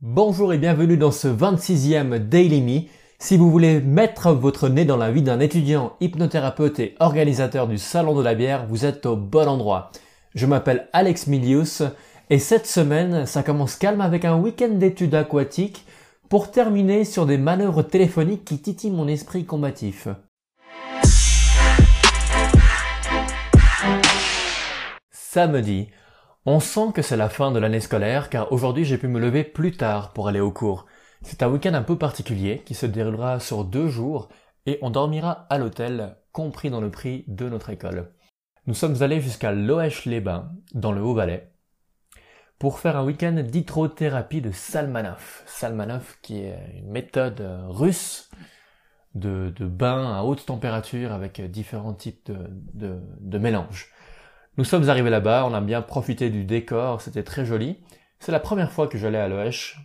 Bonjour 0.00 0.52
et 0.52 0.58
bienvenue 0.58 0.96
dans 0.96 1.10
ce 1.10 1.26
26e 1.26 2.20
Daily 2.20 2.62
Me. 2.62 2.88
Si 3.18 3.36
vous 3.36 3.50
voulez 3.50 3.80
mettre 3.80 4.30
votre 4.30 4.68
nez 4.68 4.84
dans 4.84 4.96
la 4.96 5.10
vie 5.10 5.22
d'un 5.22 5.40
étudiant, 5.40 5.96
hypnothérapeute 5.98 6.78
et 6.78 6.94
organisateur 7.00 7.66
du 7.66 7.78
Salon 7.78 8.14
de 8.14 8.22
la 8.22 8.36
bière, 8.36 8.64
vous 8.68 8.84
êtes 8.84 9.06
au 9.06 9.16
bon 9.16 9.48
endroit. 9.48 9.90
Je 10.36 10.46
m'appelle 10.46 10.88
Alex 10.92 11.26
Milius 11.26 11.82
et 12.30 12.38
cette 12.38 12.68
semaine, 12.68 13.26
ça 13.26 13.42
commence 13.42 13.74
calme 13.74 14.00
avec 14.00 14.24
un 14.24 14.38
week-end 14.38 14.68
d'études 14.68 15.16
aquatiques 15.16 15.84
pour 16.28 16.52
terminer 16.52 17.04
sur 17.04 17.26
des 17.26 17.36
manœuvres 17.36 17.82
téléphoniques 17.82 18.44
qui 18.44 18.60
titillent 18.60 18.92
mon 18.92 19.08
esprit 19.08 19.46
combatif. 19.46 20.06
Samedi, 25.10 25.88
on 26.50 26.60
sent 26.60 26.92
que 26.94 27.02
c'est 27.02 27.18
la 27.18 27.28
fin 27.28 27.52
de 27.52 27.58
l'année 27.58 27.78
scolaire 27.78 28.30
car 28.30 28.50
aujourd'hui 28.52 28.86
j'ai 28.86 28.96
pu 28.96 29.06
me 29.06 29.20
lever 29.20 29.44
plus 29.44 29.72
tard 29.72 30.14
pour 30.14 30.28
aller 30.28 30.40
au 30.40 30.50
cours. 30.50 30.86
C'est 31.20 31.42
un 31.42 31.48
week-end 31.50 31.74
un 31.74 31.82
peu 31.82 31.98
particulier 31.98 32.62
qui 32.64 32.74
se 32.74 32.86
déroulera 32.86 33.38
sur 33.38 33.66
deux 33.66 33.88
jours 33.88 34.30
et 34.64 34.78
on 34.80 34.88
dormira 34.88 35.46
à 35.50 35.58
l'hôtel, 35.58 36.16
compris 36.32 36.70
dans 36.70 36.80
le 36.80 36.90
prix 36.90 37.24
de 37.28 37.50
notre 37.50 37.68
école. 37.68 38.14
Nous 38.66 38.72
sommes 38.72 39.02
allés 39.02 39.20
jusqu'à 39.20 39.52
Loèche-les-Bains, 39.52 40.50
dans 40.72 40.92
le 40.92 41.02
Haut-Valais, 41.02 41.52
pour 42.58 42.78
faire 42.78 42.96
un 42.96 43.04
week-end 43.04 43.42
d'hydrothérapie 43.46 44.40
de 44.40 44.50
Salmanov. 44.50 45.42
Salmanov 45.44 46.16
qui 46.22 46.44
est 46.44 46.58
une 46.78 46.90
méthode 46.90 47.46
russe 47.68 48.30
de, 49.14 49.52
bain 49.60 50.16
à 50.16 50.22
haute 50.22 50.46
température 50.46 51.12
avec 51.12 51.42
différents 51.42 51.92
types 51.92 52.32
de 52.72 53.38
mélanges. 53.38 53.92
Nous 54.58 54.64
sommes 54.64 54.88
arrivés 54.88 55.08
là-bas, 55.08 55.46
on 55.46 55.54
a 55.54 55.60
bien 55.60 55.82
profité 55.82 56.30
du 56.30 56.42
décor, 56.44 57.00
c'était 57.00 57.22
très 57.22 57.46
joli. 57.46 57.76
C'est 58.18 58.32
la 58.32 58.40
première 58.40 58.72
fois 58.72 58.88
que 58.88 58.98
j'allais 58.98 59.20
à 59.20 59.28
Loèche. 59.28 59.78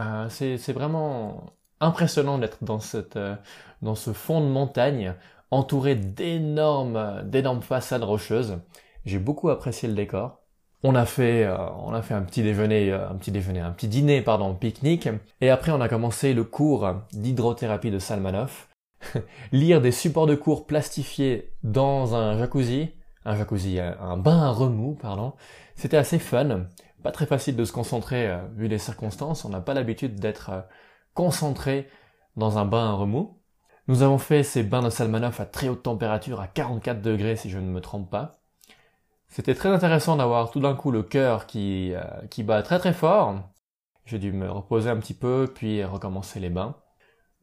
Euh, 0.00 0.28
c'est 0.28 0.72
vraiment 0.72 1.54
impressionnant 1.78 2.38
d'être 2.38 2.64
dans 2.64 2.80
cette 2.80 3.14
euh, 3.14 3.36
dans 3.80 3.94
ce 3.94 4.12
fond 4.12 4.40
de 4.40 4.46
montagne 4.46 5.14
entouré 5.52 5.94
d'énormes 5.94 7.22
d'énormes 7.26 7.62
façades 7.62 8.02
rocheuses. 8.02 8.58
J'ai 9.04 9.20
beaucoup 9.20 9.50
apprécié 9.50 9.88
le 9.88 9.94
décor. 9.94 10.40
On 10.82 10.96
a 10.96 11.06
fait 11.06 11.44
euh, 11.44 11.56
on 11.78 11.94
a 11.94 12.02
fait 12.02 12.14
un 12.14 12.22
petit 12.22 12.42
déjeuner 12.42 12.92
un 12.92 13.14
petit 13.14 13.30
déjeuner 13.30 13.60
un 13.60 13.70
petit 13.70 13.86
dîner 13.86 14.20
pardon 14.20 14.52
pique-nique 14.52 15.10
et 15.40 15.48
après 15.48 15.70
on 15.70 15.80
a 15.80 15.88
commencé 15.88 16.34
le 16.34 16.42
cours 16.42 16.92
d'hydrothérapie 17.12 17.92
de 17.92 18.00
Salmanov. 18.00 18.66
Lire 19.52 19.80
des 19.80 19.92
supports 19.92 20.26
de 20.26 20.34
cours 20.34 20.66
plastifiés 20.66 21.52
dans 21.62 22.16
un 22.16 22.36
jacuzzi 22.36 22.90
un 23.24 23.36
jacuzzi, 23.36 23.78
un 23.80 24.16
bain 24.16 24.42
à 24.42 24.50
remous, 24.50 24.96
pardon. 25.00 25.34
C'était 25.74 25.96
assez 25.96 26.18
fun, 26.18 26.66
pas 27.02 27.12
très 27.12 27.26
facile 27.26 27.56
de 27.56 27.64
se 27.64 27.72
concentrer 27.72 28.28
euh, 28.28 28.38
vu 28.54 28.68
les 28.68 28.78
circonstances, 28.78 29.44
on 29.44 29.48
n'a 29.48 29.60
pas 29.60 29.74
l'habitude 29.74 30.20
d'être 30.20 30.50
euh, 30.50 30.60
concentré 31.14 31.88
dans 32.36 32.58
un 32.58 32.64
bain 32.64 32.90
à 32.90 32.92
remous. 32.92 33.38
Nous 33.88 34.02
avons 34.02 34.18
fait 34.18 34.42
ces 34.42 34.62
bains 34.62 34.82
de 34.82 34.90
Salmanov 34.90 35.40
à 35.40 35.46
très 35.46 35.68
haute 35.68 35.82
température, 35.82 36.40
à 36.40 36.46
44 36.46 37.02
degrés 37.02 37.36
si 37.36 37.50
je 37.50 37.58
ne 37.58 37.68
me 37.68 37.80
trompe 37.80 38.08
pas. 38.10 38.40
C'était 39.28 39.54
très 39.54 39.70
intéressant 39.70 40.16
d'avoir 40.16 40.50
tout 40.50 40.60
d'un 40.60 40.74
coup 40.74 40.90
le 40.90 41.02
cœur 41.02 41.46
qui, 41.46 41.92
euh, 41.94 42.44
bat 42.44 42.62
très 42.62 42.78
très 42.78 42.92
fort. 42.92 43.40
J'ai 44.04 44.18
dû 44.18 44.32
me 44.32 44.50
reposer 44.50 44.90
un 44.90 44.96
petit 44.98 45.14
peu, 45.14 45.50
puis 45.52 45.84
recommencer 45.84 46.38
les 46.40 46.50
bains. 46.50 46.76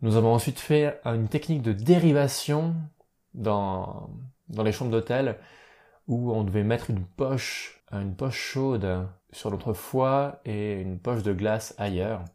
Nous 0.02 0.16
avons 0.16 0.34
ensuite 0.34 0.60
fait 0.60 1.00
une 1.06 1.28
technique 1.28 1.62
de 1.62 1.74
dérivation 1.74 2.76
dans 3.34 4.10
les 4.64 4.72
chambres 4.72 4.92
d'hôtel 4.92 5.38
où 6.10 6.34
on 6.34 6.44
devait 6.44 6.64
mettre 6.64 6.90
une 6.90 7.06
poche, 7.06 7.82
une 7.94 8.16
poche 8.16 8.36
chaude 8.38 9.08
sur 9.32 9.52
notre 9.52 9.74
foie 9.74 10.42
et 10.44 10.74
une 10.74 11.00
poche 11.00 11.24
de 11.24 11.32
glace 11.32 11.76
ailleurs. 11.78 12.26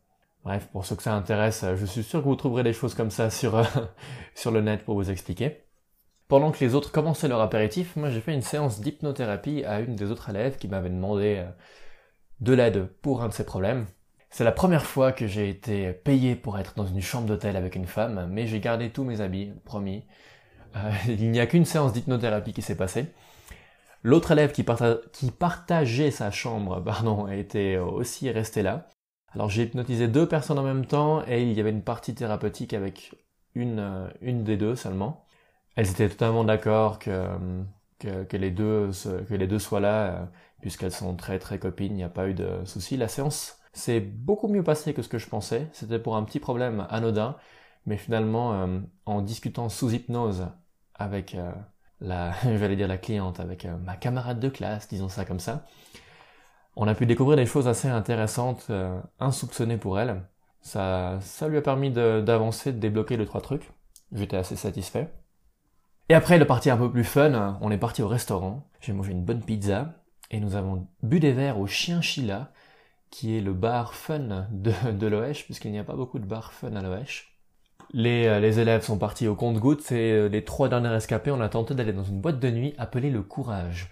Bref, 0.45 0.69
pour 0.73 0.87
ceux 0.87 0.95
que 0.95 1.03
ça 1.03 1.15
intéresse, 1.15 1.65
je 1.77 1.85
suis 1.85 2.05
sûr 2.05 2.23
que 2.23 2.29
vous 2.29 2.37
trouverez 2.37 2.63
des 2.63 2.73
choses 2.73 2.95
comme 2.95 3.11
ça 3.11 3.31
sur, 3.31 3.61
sur 4.35 4.53
le 4.53 4.61
net 4.61 4.85
pour 4.85 4.95
vous 4.95 5.11
expliquer. 5.11 5.65
Pendant 6.29 6.53
que 6.53 6.65
les 6.65 6.75
autres 6.75 6.93
commençaient 6.93 7.29
leur 7.29 7.41
apéritif, 7.41 7.97
moi 7.97 8.11
j'ai 8.11 8.21
fait 8.21 8.33
une 8.33 8.43
séance 8.43 8.81
d'hypnothérapie 8.81 9.65
à 9.65 9.81
une 9.81 9.97
des 9.97 10.11
autres 10.11 10.31
élèves 10.31 10.57
qui 10.57 10.69
m'avait 10.69 10.89
demandé 10.89 11.39
euh, 11.39 11.51
de 12.41 12.53
l'aide 12.53 12.87
pour 13.03 13.23
un 13.23 13.29
de 13.29 13.35
ses 13.35 13.45
problèmes. 13.45 13.87
C'est 14.31 14.45
la 14.45 14.53
première 14.53 14.85
fois 14.85 15.13
que 15.13 15.27
j'ai 15.27 15.49
été 15.49 15.93
payé 15.93 16.37
pour 16.37 16.59
être 16.59 16.75
dans 16.77 16.87
une 16.87 17.03
chambre 17.03 17.27
d'hôtel 17.27 17.57
avec 17.57 17.75
une 17.75 17.87
femme, 17.87 18.29
mais 18.31 18.47
j'ai 18.47 18.61
gardé 18.61 18.91
tous 18.91 19.05
mes 19.05 19.21
habits, 19.21 19.53
promis. 19.65 20.05
Euh, 20.77 20.91
il 21.09 21.31
n'y 21.31 21.41
a 21.41 21.47
qu'une 21.47 21.65
séance 21.65 21.93
d'hypnothérapie 21.93 22.53
qui 22.53 22.63
s'est 22.63 22.77
passée. 22.77 23.07
L'autre 24.05 24.33
élève 24.33 24.53
qui, 24.53 24.63
partageait 25.31 26.11
sa 26.11 26.31
chambre, 26.31 26.81
pardon, 26.85 27.27
était 27.29 27.79
aussi 27.79 28.31
resté 28.31 28.63
là. 28.63 28.89
Alors 29.31 29.49
j'ai 29.49 29.65
hypnotisé 29.65 30.09
deux 30.09 30.29
personnes 30.29 30.59
en 30.59 30.63
même 30.63 30.87
temps 30.87 31.27
et 31.27 31.43
il 31.43 31.53
y 31.55 31.61
avait 31.61 31.71
une 31.71 31.83
partie 31.83 32.15
thérapeutique 32.15 32.75
avec 32.75 33.15
une, 33.55 33.81
euh, 33.81 34.09
une 34.21 34.45
des 34.45 34.57
deux 34.57 34.77
seulement. 34.77 35.27
Elles 35.77 35.91
étaient 35.91 36.09
totalement 36.09 36.45
d'accord 36.45 36.99
que, 36.99 37.27
que, 37.99 38.37
les 38.37 38.51
deux, 38.51 38.91
que 39.29 39.35
les 39.35 39.47
deux 39.47 39.59
soient 39.59 39.81
là, 39.81 40.07
euh, 40.07 40.27
puisqu'elles 40.61 40.93
sont 40.93 41.17
très 41.17 41.39
très 41.39 41.59
copines, 41.59 41.93
il 41.93 41.97
n'y 41.97 42.05
a 42.05 42.09
pas 42.11 42.29
eu 42.29 42.35
de 42.35 42.65
souci. 42.65 42.97
La 42.97 43.09
séance 43.09 43.59
s'est 43.73 44.01
beaucoup 44.01 44.49
mieux 44.49 44.63
passée 44.63 44.95
que 44.95 45.03
ce 45.03 45.09
que 45.09 45.19
je 45.19 45.29
pensais. 45.29 45.69
C'était 45.73 45.99
pour 45.99 46.17
un 46.17 46.25
petit 46.25 46.41
problème 46.41 46.87
anodin, 46.91 47.37
mais 47.87 47.97
finalement, 47.97 48.53
euh, 48.55 48.81
en 49.07 49.23
discutant 49.23 49.69
sous 49.69 49.93
hypnose 49.95 50.49
avec 50.95 51.37
la, 52.01 52.33
j'allais 52.43 52.77
dire 52.77 52.89
la 52.89 52.99
cliente, 52.99 53.41
avec 53.41 53.65
euh, 53.65 53.77
ma 53.79 53.97
camarade 53.97 54.41
de 54.41 54.49
classe, 54.49 54.89
disons 54.89 55.09
ça 55.09 55.25
comme 55.25 55.41
ça, 55.41 55.67
on 56.77 56.89
a 56.89 56.95
pu 56.95 57.07
découvrir 57.07 57.37
des 57.37 57.47
choses 57.47 57.69
assez 57.69 57.89
intéressantes, 57.89 58.67
euh, 58.71 59.01
insoupçonnées 59.21 59.77
pour 59.77 59.99
elle. 59.99 60.23
Ça, 60.61 61.19
ça 61.21 61.49
lui 61.49 61.59
a 61.59 61.63
permis 61.63 61.91
d'avancer, 61.91 62.73
de, 62.73 62.79
débloquer 62.79 63.17
deux 63.17 63.27
trois 63.27 63.41
trucs. 63.41 63.71
J'étais 64.13 64.37
assez 64.37 64.57
satisfait. 64.57 65.13
Et 66.09 66.15
après 66.15 66.39
le 66.39 66.47
parti 66.47 66.71
un 66.71 66.77
peu 66.77 66.91
plus 66.91 67.05
fun, 67.05 67.59
on 67.61 67.71
est 67.71 67.79
parti 67.79 68.03
au 68.03 68.09
restaurant. 68.09 68.69
J'ai 68.81 68.93
mangé 68.93 69.13
une 69.13 69.25
bonne 69.25 69.43
pizza 69.43 69.95
et 70.31 70.41
nous 70.41 70.57
avons 70.57 70.87
bu 71.03 71.21
des 71.21 71.33
verres 71.33 71.59
au 71.59 71.67
Chien 71.67 72.01
Chila, 72.01 72.53
qui 73.11 73.37
est 73.37 73.41
le 73.41 73.53
bar 73.53 73.95
fun 73.95 74.49
de, 74.51 74.73
de 74.93 75.07
l'Oèche, 75.07 75.45
puisqu'il 75.45 75.71
n'y 75.71 75.79
a 75.79 75.85
pas 75.85 75.97
beaucoup 75.97 76.19
de 76.19 76.27
bars 76.27 76.53
fun 76.53 76.75
à 76.75 76.83
l'Oèche. 76.83 77.34
Les, 77.97 78.27
euh, 78.27 78.41
les, 78.41 78.59
élèves 78.59 78.83
sont 78.83 78.99
partis 78.99 79.29
au 79.29 79.37
compte-gouttes 79.37 79.93
et 79.93 80.11
euh, 80.11 80.27
les 80.27 80.43
trois 80.43 80.69
derniers 80.69 80.93
escapés, 80.97 81.31
on 81.31 81.41
a 81.41 81.49
tenté 81.49 81.77
d'aller 81.77 81.93
dans 81.93 82.03
une 82.03 82.21
boîte 82.21 82.41
de 82.41 82.51
nuit 82.51 82.75
appelée 82.77 83.09
le 83.09 83.23
Courage. 83.23 83.89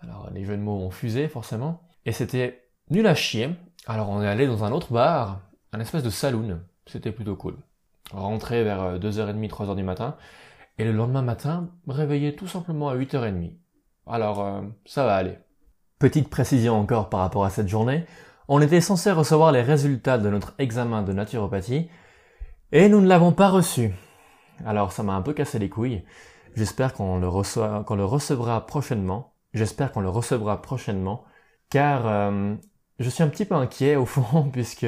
Alors 0.00 0.28
les 0.34 0.44
jeux 0.44 0.56
de 0.56 0.62
mots 0.62 0.80
ont 0.80 0.90
fusé 0.90 1.28
forcément, 1.28 1.80
et 2.06 2.10
c'était 2.10 2.64
nul 2.90 3.06
à 3.06 3.14
chier. 3.14 3.50
Alors 3.86 4.10
on 4.10 4.20
est 4.20 4.26
allé 4.26 4.48
dans 4.48 4.64
un 4.64 4.72
autre 4.72 4.92
bar, 4.92 5.42
un 5.72 5.78
espèce 5.78 6.02
de 6.02 6.10
saloon, 6.10 6.60
c'était 6.86 7.12
plutôt 7.12 7.36
cool. 7.36 7.56
Rentré 8.10 8.64
vers 8.64 8.98
2h30, 8.98 9.44
euh, 9.44 9.48
3h 9.48 9.76
du 9.76 9.84
matin, 9.84 10.16
et 10.78 10.84
le 10.84 10.90
lendemain 10.90 11.22
matin, 11.22 11.70
réveillé 11.86 12.34
tout 12.34 12.48
simplement 12.48 12.88
à 12.88 12.96
8h30. 12.96 13.52
Alors 14.08 14.64
ça 14.86 15.06
va 15.06 15.14
aller. 15.14 15.38
Petite 16.00 16.30
précision 16.30 16.74
encore 16.74 17.10
par 17.10 17.20
rapport 17.20 17.44
à 17.44 17.50
cette 17.50 17.68
journée, 17.68 18.06
on 18.48 18.60
était 18.60 18.80
censé 18.80 19.12
recevoir 19.12 19.52
les 19.52 19.62
résultats 19.62 20.18
de 20.18 20.30
notre 20.30 20.54
examen 20.58 21.04
de 21.04 21.12
naturopathie, 21.12 21.88
et 22.76 22.90
nous 22.90 23.00
ne 23.00 23.08
l'avons 23.08 23.32
pas 23.32 23.48
reçu. 23.48 23.90
Alors 24.66 24.92
ça 24.92 25.02
m'a 25.02 25.14
un 25.14 25.22
peu 25.22 25.32
cassé 25.32 25.58
les 25.58 25.70
couilles. 25.70 26.04
J'espère 26.56 26.92
qu'on 26.92 27.18
le, 27.18 27.26
recevra 27.26 28.66
prochainement. 28.66 29.32
J'espère 29.54 29.92
qu'on 29.92 30.02
le 30.02 30.10
recevra 30.10 30.60
prochainement. 30.60 31.24
Car 31.70 32.06
euh, 32.06 32.54
je 32.98 33.08
suis 33.08 33.22
un 33.22 33.28
petit 33.28 33.46
peu 33.46 33.54
inquiet 33.54 33.96
au 33.96 34.04
fond 34.04 34.50
puisque 34.52 34.84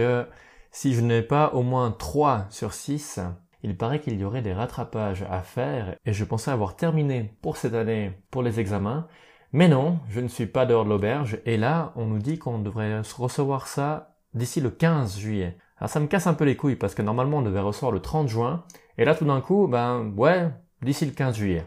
si 0.71 0.93
je 0.93 1.01
n'ai 1.01 1.23
pas 1.23 1.55
au 1.55 1.63
moins 1.63 1.91
3 1.91 2.45
sur 2.51 2.75
6, 2.75 3.21
il 3.63 3.75
paraît 3.75 4.01
qu'il 4.01 4.21
y 4.21 4.25
aurait 4.25 4.43
des 4.43 4.53
rattrapages 4.53 5.25
à 5.31 5.41
faire 5.41 5.97
et 6.05 6.13
je 6.13 6.25
pensais 6.25 6.51
avoir 6.51 6.77
terminé 6.77 7.39
pour 7.41 7.57
cette 7.57 7.73
année 7.73 8.13
pour 8.31 8.43
les 8.43 8.61
examens. 8.61 9.09
Mais 9.53 9.67
non, 9.67 9.99
je 10.11 10.21
ne 10.21 10.29
suis 10.29 10.45
pas 10.45 10.67
dehors 10.67 10.85
de 10.85 10.91
l'auberge 10.91 11.39
et 11.47 11.57
là 11.57 11.95
on 11.97 12.05
nous 12.05 12.19
dit 12.19 12.39
qu'on 12.39 12.59
devrait 12.59 13.01
recevoir 13.17 13.67
ça 13.67 14.18
d'ici 14.35 14.61
le 14.61 14.71
15 14.71 15.19
juillet. 15.19 15.59
Alors 15.79 15.91
ça 15.91 16.01
me 16.01 16.07
casse 16.07 16.27
un 16.27 16.35
peu 16.35 16.45
les 16.45 16.57
couilles 16.57 16.77
parce 16.77 16.95
que 16.95 17.03
normalement 17.03 17.39
on 17.39 17.43
devait 17.43 17.61
recevoir 17.61 17.93
le 17.93 18.01
30 18.01 18.29
juin, 18.29 18.65
et 18.97 19.05
là 19.05 19.15
tout 19.15 19.25
d'un 19.25 19.41
coup, 19.41 19.69
ben 19.69 20.13
ouais, 20.17 20.51
d'ici 20.83 21.07
le 21.07 21.13
15 21.13 21.37
juillet. 21.37 21.67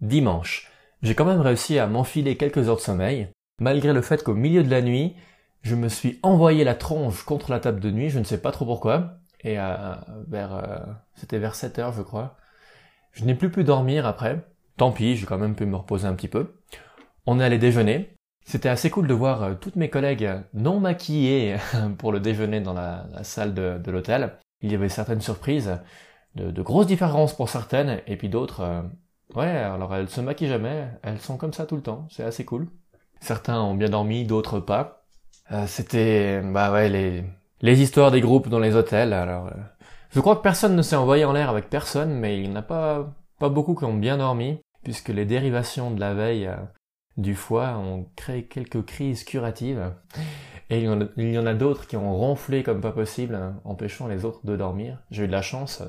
Dimanche. 0.00 0.70
J'ai 1.02 1.14
quand 1.14 1.24
même 1.24 1.40
réussi 1.40 1.78
à 1.78 1.86
m'enfiler 1.86 2.36
quelques 2.36 2.68
heures 2.68 2.76
de 2.76 2.80
sommeil, 2.80 3.30
malgré 3.60 3.92
le 3.92 4.02
fait 4.02 4.22
qu'au 4.22 4.34
milieu 4.34 4.62
de 4.62 4.70
la 4.70 4.82
nuit, 4.82 5.16
je 5.62 5.74
me 5.74 5.88
suis 5.88 6.18
envoyé 6.22 6.64
la 6.64 6.74
tronche 6.74 7.24
contre 7.24 7.50
la 7.50 7.60
table 7.60 7.80
de 7.80 7.90
nuit, 7.90 8.10
je 8.10 8.18
ne 8.18 8.24
sais 8.24 8.40
pas 8.40 8.52
trop 8.52 8.64
pourquoi, 8.64 9.18
et 9.42 9.58
euh, 9.58 9.94
vers, 10.28 10.54
euh, 10.54 10.78
c'était 11.14 11.38
vers 11.38 11.54
7 11.54 11.78
heures 11.78 11.92
je 11.92 12.02
crois. 12.02 12.36
Je 13.12 13.24
n'ai 13.24 13.34
plus 13.34 13.50
pu 13.50 13.64
dormir 13.64 14.06
après. 14.06 14.44
Tant 14.76 14.92
pis, 14.92 15.16
j'ai 15.16 15.26
quand 15.26 15.38
même 15.38 15.56
pu 15.56 15.66
me 15.66 15.76
reposer 15.76 16.06
un 16.06 16.14
petit 16.14 16.28
peu. 16.28 16.54
On 17.26 17.40
est 17.40 17.44
allé 17.44 17.58
déjeuner, 17.58 18.14
c'était 18.48 18.70
assez 18.70 18.88
cool 18.88 19.06
de 19.06 19.12
voir 19.12 19.42
euh, 19.42 19.54
toutes 19.60 19.76
mes 19.76 19.90
collègues 19.90 20.30
non 20.54 20.80
maquillées 20.80 21.58
pour 21.98 22.12
le 22.12 22.18
déjeuner 22.18 22.62
dans 22.62 22.72
la, 22.72 23.04
salle 23.22 23.52
de, 23.52 23.90
l'hôtel. 23.90 24.32
Il 24.62 24.72
y 24.72 24.74
avait 24.74 24.88
certaines 24.88 25.20
surprises, 25.20 25.78
de, 26.34 26.62
grosses 26.62 26.86
différences 26.86 27.36
pour 27.36 27.50
certaines, 27.50 28.00
et 28.06 28.16
puis 28.16 28.30
d'autres, 28.30 28.60
euh, 28.62 28.82
ouais, 29.34 29.50
alors 29.50 29.94
elles 29.94 30.08
se 30.08 30.22
maquillent 30.22 30.48
jamais, 30.48 30.88
elles 31.02 31.20
sont 31.20 31.36
comme 31.36 31.52
ça 31.52 31.66
tout 31.66 31.76
le 31.76 31.82
temps, 31.82 32.08
c'est 32.10 32.24
assez 32.24 32.46
cool. 32.46 32.68
Certains 33.20 33.60
ont 33.60 33.74
bien 33.74 33.90
dormi, 33.90 34.24
d'autres 34.24 34.60
pas. 34.60 35.04
Euh, 35.52 35.66
c'était, 35.66 36.40
bah 36.40 36.72
ouais, 36.72 36.88
les, 36.88 37.82
histoires 37.82 38.10
des 38.10 38.22
groupes 38.22 38.48
dans 38.48 38.60
les 38.60 38.74
hôtels. 38.74 39.12
Alors, 39.12 39.50
je 40.08 40.20
crois 40.20 40.36
que 40.36 40.42
personne 40.42 40.74
ne 40.74 40.82
s'est 40.82 40.96
envoyé 40.96 41.26
en 41.26 41.32
l'air 41.32 41.50
avec 41.50 41.68
personne, 41.68 42.14
mais 42.14 42.38
il 42.38 42.48
n'y 42.48 42.56
en 42.56 42.60
a 42.60 42.62
pas, 42.62 43.14
pas 43.38 43.50
beaucoup 43.50 43.74
qui 43.74 43.84
ont 43.84 43.94
bien 43.94 44.16
dormi, 44.16 44.58
puisque 44.84 45.08
les 45.08 45.26
dérivations 45.26 45.90
de 45.90 46.00
la 46.00 46.14
veille 46.14 46.50
du 47.18 47.34
foie 47.34 47.76
ont 47.76 48.06
créé 48.16 48.44
quelques 48.44 48.84
crises 48.84 49.24
curatives. 49.24 49.92
Et 50.70 50.78
il 50.78 50.84
y 51.32 51.38
en 51.38 51.46
a, 51.46 51.54
d'autres 51.54 51.86
qui 51.86 51.96
ont 51.96 52.14
ronflé 52.14 52.62
comme 52.62 52.80
pas 52.80 52.92
possible, 52.92 53.34
hein, 53.34 53.60
empêchant 53.64 54.06
les 54.06 54.24
autres 54.24 54.44
de 54.44 54.56
dormir. 54.56 55.02
J'ai 55.10 55.24
eu 55.24 55.26
de 55.26 55.32
la 55.32 55.42
chance. 55.42 55.82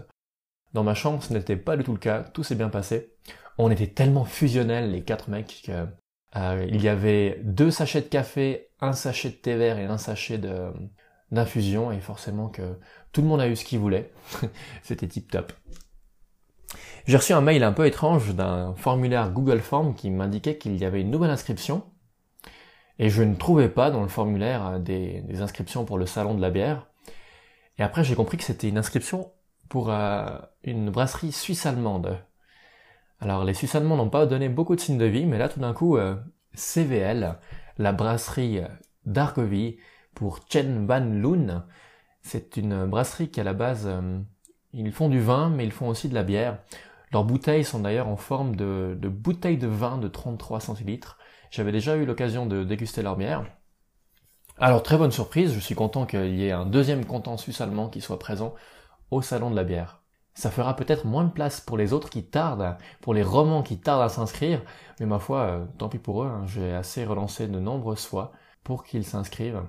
Dans 0.73 0.83
ma 0.83 0.95
chambre, 0.95 1.21
ce 1.23 1.33
n'était 1.33 1.57
pas 1.57 1.77
du 1.77 1.83
tout 1.83 1.93
le 1.93 1.99
cas. 1.99 2.23
Tout 2.23 2.43
s'est 2.43 2.55
bien 2.55 2.69
passé. 2.69 3.13
On 3.57 3.69
était 3.71 3.87
tellement 3.87 4.25
fusionnels, 4.25 4.91
les 4.91 5.03
quatre 5.03 5.29
mecs, 5.29 5.63
que 5.65 5.85
euh, 6.35 6.65
il 6.69 6.81
y 6.81 6.87
avait 6.87 7.41
deux 7.43 7.71
sachets 7.71 8.01
de 8.01 8.07
café, 8.07 8.69
un 8.79 8.93
sachet 8.93 9.29
de 9.29 9.35
thé 9.35 9.55
vert 9.55 9.77
et 9.77 9.85
un 9.85 9.97
sachet 9.97 10.39
d'infusion, 11.31 11.91
et 11.91 11.99
forcément 11.99 12.47
que 12.47 12.79
tout 13.11 13.21
le 13.21 13.27
monde 13.27 13.41
a 13.41 13.49
eu 13.49 13.55
ce 13.55 13.65
qu'il 13.65 13.79
voulait. 13.79 14.11
C'était 14.83 15.07
tip 15.07 15.29
top. 15.29 15.51
J'ai 17.05 17.17
reçu 17.17 17.33
un 17.33 17.41
mail 17.41 17.63
un 17.63 17.71
peu 17.71 17.85
étrange 17.85 18.35
d'un 18.35 18.73
formulaire 18.75 19.31
Google 19.31 19.59
Form 19.59 19.95
qui 19.95 20.09
m'indiquait 20.09 20.57
qu'il 20.57 20.77
y 20.77 20.85
avait 20.85 21.01
une 21.01 21.11
nouvelle 21.11 21.31
inscription 21.31 21.83
et 22.99 23.09
je 23.09 23.23
ne 23.23 23.33
trouvais 23.33 23.69
pas 23.69 23.91
dans 23.91 24.01
le 24.01 24.09
formulaire 24.09 24.67
euh, 24.67 24.79
des, 24.79 25.41
inscriptions 25.41 25.85
pour 25.85 25.97
le 25.97 26.05
salon 26.05 26.35
de 26.35 26.41
la 26.41 26.49
bière. 26.49 26.87
Et 27.77 27.83
après, 27.83 28.03
j'ai 28.03 28.15
compris 28.15 28.37
que 28.37 28.43
c'était 28.43 28.67
une 28.67 28.77
inscription 28.77 29.31
pour 29.69 29.89
euh, 29.89 30.27
une 30.63 30.89
brasserie 30.89 31.31
suisse-allemande. 31.31 32.17
Alors, 33.21 33.45
les 33.45 33.53
Suisses 33.53 33.75
allemands 33.75 33.95
n'ont 33.95 34.09
pas 34.09 34.25
donné 34.25 34.49
beaucoup 34.49 34.75
de 34.75 34.81
signes 34.81 34.97
de 34.97 35.05
vie, 35.05 35.25
mais 35.25 35.37
là, 35.37 35.47
tout 35.49 35.59
d'un 35.59 35.73
coup, 35.73 35.97
euh, 35.97 36.15
CVL, 36.53 37.37
la 37.77 37.93
brasserie 37.93 38.61
d'Argovie, 39.05 39.77
pour 40.13 40.39
Chen 40.49 40.85
Van 40.85 40.99
Loon, 40.99 41.63
c'est 42.21 42.57
une 42.57 42.85
brasserie 42.85 43.29
qui, 43.29 43.39
à 43.39 43.43
la 43.45 43.53
base, 43.53 43.89
ils 44.73 44.91
font 44.91 45.07
du 45.07 45.21
vin, 45.21 45.49
mais 45.49 45.63
ils 45.63 45.71
font 45.71 45.87
aussi 45.87 46.09
de 46.09 46.15
la 46.15 46.23
bière. 46.23 46.59
Leurs 47.11 47.23
bouteilles 47.23 47.63
sont 47.63 47.79
d'ailleurs 47.79 48.07
en 48.07 48.17
forme 48.17 48.55
de, 48.55 48.97
de 48.99 49.09
bouteilles 49.09 49.57
de 49.57 49.67
vin 49.67 49.97
de 49.97 50.07
33 50.07 50.59
centilitres. 50.59 51.17
J'avais 51.49 51.71
déjà 51.71 51.95
eu 51.95 52.05
l'occasion 52.05 52.45
de 52.45 52.63
déguster 52.63 53.01
leur 53.01 53.15
bière. 53.15 53.45
Alors 54.57 54.83
très 54.83 54.97
bonne 54.97 55.11
surprise, 55.11 55.53
je 55.53 55.59
suis 55.59 55.73
content 55.73 56.05
qu'il 56.05 56.35
y 56.35 56.45
ait 56.45 56.51
un 56.51 56.65
deuxième 56.65 57.05
content 57.05 57.37
suisse-allemand 57.37 57.89
qui 57.89 58.01
soit 58.01 58.19
présent 58.19 58.53
au 59.09 59.21
salon 59.21 59.49
de 59.49 59.55
la 59.55 59.63
bière. 59.63 60.01
Ça 60.33 60.51
fera 60.51 60.75
peut-être 60.75 61.05
moins 61.05 61.23
de 61.23 61.31
place 61.31 61.61
pour 61.61 61.77
les 61.77 61.93
autres 61.93 62.09
qui 62.09 62.23
tardent, 62.25 62.77
pour 63.01 63.13
les 63.13 63.23
romans 63.23 63.63
qui 63.63 63.79
tardent 63.79 64.03
à 64.03 64.09
s'inscrire, 64.09 64.61
mais 64.99 65.05
ma 65.05 65.19
foi, 65.19 65.39
euh, 65.41 65.65
tant 65.77 65.89
pis 65.89 65.97
pour 65.97 66.23
eux, 66.23 66.27
hein, 66.27 66.43
j'ai 66.45 66.73
assez 66.73 67.05
relancé 67.05 67.47
de 67.47 67.59
nombreuses 67.59 68.05
fois 68.05 68.33
pour 68.63 68.83
qu'ils 68.83 69.05
s'inscrivent. 69.05 69.63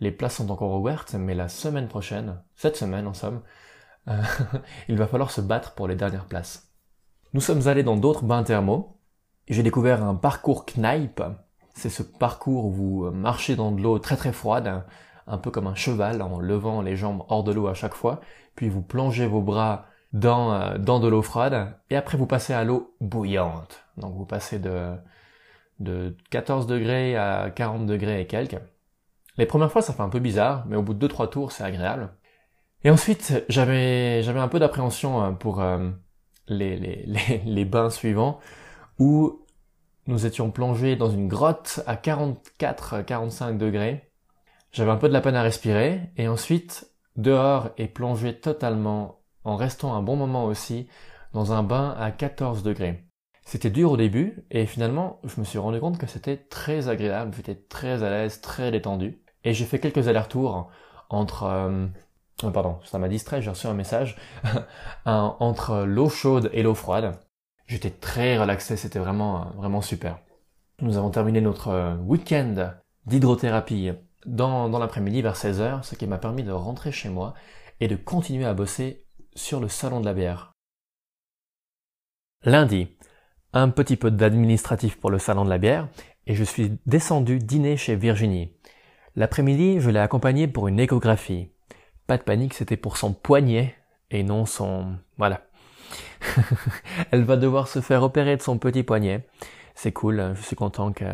Les 0.00 0.10
places 0.10 0.36
sont 0.36 0.50
encore 0.50 0.72
ouvertes, 0.72 1.14
mais 1.14 1.34
la 1.34 1.48
semaine 1.48 1.88
prochaine, 1.88 2.42
cette 2.56 2.76
semaine 2.76 3.06
en 3.06 3.14
somme, 3.14 3.42
euh, 4.08 4.22
il 4.88 4.96
va 4.96 5.06
falloir 5.06 5.30
se 5.30 5.40
battre 5.40 5.74
pour 5.74 5.86
les 5.86 5.96
dernières 5.96 6.26
places. 6.26 6.69
Nous 7.32 7.40
sommes 7.40 7.68
allés 7.68 7.84
dans 7.84 7.96
d'autres 7.96 8.24
bains 8.24 8.42
thermaux, 8.42 8.98
j'ai 9.48 9.62
découvert 9.62 10.02
un 10.04 10.16
parcours 10.16 10.64
Knipe. 10.66 11.22
C'est 11.74 11.88
ce 11.88 12.02
parcours 12.02 12.66
où 12.66 12.70
vous 12.70 13.10
marchez 13.10 13.54
dans 13.54 13.70
de 13.70 13.80
l'eau 13.80 13.98
très 14.00 14.16
très 14.16 14.32
froide, 14.32 14.84
un 15.28 15.38
peu 15.38 15.50
comme 15.52 15.68
un 15.68 15.76
cheval 15.76 16.22
en 16.22 16.40
levant 16.40 16.82
les 16.82 16.96
jambes 16.96 17.22
hors 17.28 17.44
de 17.44 17.52
l'eau 17.52 17.68
à 17.68 17.74
chaque 17.74 17.94
fois, 17.94 18.20
puis 18.56 18.68
vous 18.68 18.82
plongez 18.82 19.26
vos 19.26 19.42
bras 19.42 19.86
dans, 20.12 20.52
euh, 20.52 20.78
dans 20.78 20.98
de 20.98 21.06
l'eau 21.06 21.22
froide, 21.22 21.76
et 21.88 21.96
après 21.96 22.18
vous 22.18 22.26
passez 22.26 22.52
à 22.52 22.64
l'eau 22.64 22.96
bouillante. 23.00 23.84
Donc 23.96 24.16
vous 24.16 24.26
passez 24.26 24.58
de, 24.58 24.94
de 25.78 26.16
14 26.30 26.66
degrés 26.66 27.16
à 27.16 27.50
40 27.50 27.86
degrés 27.86 28.20
et 28.20 28.26
quelques. 28.26 28.58
Les 29.36 29.46
premières 29.46 29.70
fois 29.70 29.82
ça 29.82 29.92
fait 29.92 30.02
un 30.02 30.08
peu 30.08 30.18
bizarre, 30.18 30.64
mais 30.66 30.76
au 30.76 30.82
bout 30.82 30.94
de 30.94 31.06
2-3 31.06 31.30
tours 31.30 31.52
c'est 31.52 31.62
agréable. 31.62 32.10
Et 32.82 32.90
ensuite 32.90 33.44
j'avais 33.48 34.22
un 34.26 34.48
peu 34.48 34.58
d'appréhension 34.58 35.22
euh, 35.22 35.30
pour 35.30 35.60
euh, 35.60 35.90
les, 36.48 36.76
les, 36.76 37.04
les, 37.06 37.42
les 37.44 37.64
bains 37.64 37.90
suivants 37.90 38.40
où 38.98 39.40
nous 40.06 40.26
étions 40.26 40.50
plongés 40.50 40.96
dans 40.96 41.10
une 41.10 41.28
grotte 41.28 41.80
à 41.86 41.96
44-45 41.96 43.56
degrés. 43.56 44.10
J'avais 44.72 44.90
un 44.90 44.96
peu 44.96 45.08
de 45.08 45.12
la 45.12 45.20
peine 45.20 45.36
à 45.36 45.42
respirer, 45.42 46.10
et 46.16 46.28
ensuite, 46.28 46.90
dehors 47.16 47.70
et 47.78 47.88
plongé 47.88 48.38
totalement, 48.38 49.22
en 49.44 49.56
restant 49.56 49.94
un 49.94 50.02
bon 50.02 50.16
moment 50.16 50.44
aussi, 50.44 50.88
dans 51.32 51.52
un 51.52 51.62
bain 51.62 51.96
à 51.98 52.10
14 52.10 52.62
degrés. 52.62 53.04
C'était 53.44 53.70
dur 53.70 53.92
au 53.92 53.96
début, 53.96 54.44
et 54.50 54.66
finalement, 54.66 55.20
je 55.24 55.40
me 55.40 55.44
suis 55.44 55.58
rendu 55.58 55.80
compte 55.80 55.98
que 55.98 56.06
c'était 56.06 56.36
très 56.36 56.88
agréable, 56.88 57.34
j'étais 57.34 57.56
très 57.56 58.02
à 58.02 58.10
l'aise, 58.10 58.40
très 58.40 58.70
détendu. 58.70 59.22
Et 59.44 59.54
j'ai 59.54 59.64
fait 59.64 59.80
quelques 59.80 60.08
allers-retours 60.08 60.70
entre... 61.08 61.44
Euh, 61.44 61.86
pardon, 62.52 62.78
ça 62.84 62.98
m'a 62.98 63.08
distrait, 63.08 63.42
j'ai 63.42 63.50
reçu 63.50 63.66
un 63.66 63.74
message. 63.74 64.16
entre 65.04 65.84
l'eau 65.84 66.08
chaude 66.08 66.50
et 66.52 66.62
l'eau 66.62 66.74
froide. 66.74 67.18
J'étais 67.66 67.90
très 67.90 68.38
relaxé, 68.38 68.76
c'était 68.76 68.98
vraiment, 68.98 69.52
vraiment 69.56 69.80
super. 69.80 70.18
Nous 70.80 70.96
avons 70.96 71.10
terminé 71.10 71.40
notre 71.40 71.68
euh, 71.68 71.96
week-end 71.96 72.72
d'hydrothérapie 73.06 73.92
dans, 74.26 74.68
dans 74.68 74.78
l'après-midi 74.78 75.22
vers 75.22 75.36
16h, 75.36 75.82
ce 75.82 75.94
qui 75.94 76.06
m'a 76.06 76.18
permis 76.18 76.42
de 76.42 76.52
rentrer 76.52 76.90
chez 76.90 77.08
moi 77.08 77.34
et 77.80 77.88
de 77.88 77.96
continuer 77.96 78.46
à 78.46 78.54
bosser 78.54 79.06
sur 79.34 79.60
le 79.60 79.68
salon 79.68 80.00
de 80.00 80.06
la 80.06 80.14
bière. 80.14 80.52
Lundi, 82.44 82.96
un 83.52 83.68
petit 83.68 83.96
peu 83.96 84.10
d'administratif 84.10 84.98
pour 84.98 85.10
le 85.10 85.18
salon 85.18 85.44
de 85.44 85.50
la 85.50 85.58
bière 85.58 85.88
et 86.26 86.34
je 86.34 86.44
suis 86.44 86.78
descendu 86.86 87.38
dîner 87.38 87.76
chez 87.76 87.96
Virginie. 87.96 88.52
L'après-midi, 89.16 89.80
je 89.80 89.90
l'ai 89.90 89.98
accompagnée 89.98 90.48
pour 90.48 90.68
une 90.68 90.80
échographie. 90.80 91.50
Pas 92.10 92.18
de 92.18 92.24
panique, 92.24 92.54
c'était 92.54 92.76
pour 92.76 92.96
son 92.96 93.12
poignet 93.12 93.76
et 94.10 94.24
non 94.24 94.44
son... 94.44 94.96
Voilà. 95.16 95.42
elle 97.12 97.22
va 97.22 97.36
devoir 97.36 97.68
se 97.68 97.80
faire 97.80 98.02
opérer 98.02 98.36
de 98.36 98.42
son 98.42 98.58
petit 98.58 98.82
poignet. 98.82 99.28
C'est 99.76 99.92
cool, 99.92 100.32
je 100.34 100.42
suis 100.42 100.56
content 100.56 100.92
qu'il 100.92 101.06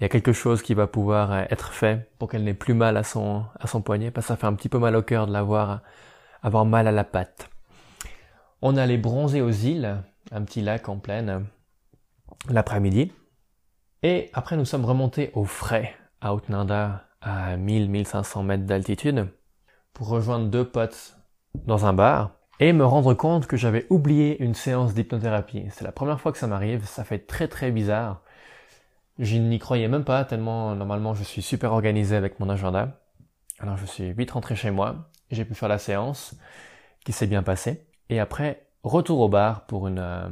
y 0.00 0.04
a 0.04 0.08
quelque 0.08 0.32
chose 0.32 0.62
qui 0.62 0.74
va 0.74 0.86
pouvoir 0.86 1.34
être 1.50 1.72
fait 1.72 2.08
pour 2.20 2.28
qu'elle 2.30 2.44
n'ait 2.44 2.54
plus 2.54 2.72
mal 2.72 2.96
à 2.96 3.02
son, 3.02 3.44
à 3.58 3.66
son 3.66 3.82
poignet, 3.82 4.12
parce 4.12 4.26
que 4.26 4.28
ça 4.28 4.36
fait 4.36 4.46
un 4.46 4.54
petit 4.54 4.68
peu 4.68 4.78
mal 4.78 4.94
au 4.94 5.02
cœur 5.02 5.26
de 5.26 5.32
l'avoir, 5.32 5.80
avoir 6.40 6.66
mal 6.66 6.86
à 6.86 6.92
la 6.92 7.02
patte. 7.02 7.50
On 8.60 8.76
allait 8.76 8.98
bronzer 8.98 9.42
aux 9.42 9.50
îles, 9.50 10.04
un 10.30 10.42
petit 10.42 10.60
lac 10.60 10.88
en 10.88 10.98
plaine, 10.98 11.46
l'après-midi. 12.48 13.10
Et 14.04 14.30
après, 14.34 14.56
nous 14.56 14.66
sommes 14.66 14.84
remontés 14.84 15.32
au 15.34 15.44
frais, 15.46 15.96
à 16.20 16.32
Outnanda, 16.32 17.08
à 17.22 17.56
1000-1500 17.56 18.44
mètres 18.44 18.66
d'altitude, 18.66 19.26
pour 19.92 20.08
rejoindre 20.08 20.46
deux 20.46 20.68
potes 20.68 21.16
dans 21.54 21.86
un 21.86 21.92
bar 21.92 22.32
et 22.60 22.72
me 22.72 22.84
rendre 22.84 23.14
compte 23.14 23.46
que 23.46 23.56
j'avais 23.56 23.86
oublié 23.90 24.42
une 24.42 24.54
séance 24.54 24.94
d'hypnothérapie. 24.94 25.66
C'est 25.70 25.84
la 25.84 25.92
première 25.92 26.20
fois 26.20 26.32
que 26.32 26.38
ça 26.38 26.46
m'arrive, 26.46 26.84
ça 26.86 27.04
fait 27.04 27.18
très 27.18 27.48
très 27.48 27.70
bizarre. 27.70 28.22
Je 29.18 29.36
n'y 29.36 29.58
croyais 29.58 29.88
même 29.88 30.04
pas, 30.04 30.24
tellement 30.24 30.74
normalement 30.74 31.14
je 31.14 31.24
suis 31.24 31.42
super 31.42 31.72
organisé 31.72 32.16
avec 32.16 32.40
mon 32.40 32.48
agenda. 32.48 33.00
Alors 33.58 33.76
je 33.76 33.86
suis 33.86 34.12
vite 34.12 34.30
rentré 34.30 34.56
chez 34.56 34.70
moi, 34.70 35.10
j'ai 35.30 35.44
pu 35.44 35.54
faire 35.54 35.68
la 35.68 35.78
séance, 35.78 36.34
qui 37.04 37.12
s'est 37.12 37.26
bien 37.26 37.42
passée. 37.42 37.86
Et 38.08 38.20
après, 38.20 38.66
retour 38.82 39.20
au 39.20 39.28
bar 39.28 39.66
pour 39.66 39.88
une, 39.88 39.98
euh, 39.98 40.28